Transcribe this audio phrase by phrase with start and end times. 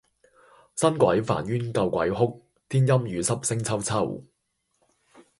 [0.77, 4.23] 新鬼煩冤舊鬼哭，天陰雨濕聲啾啾！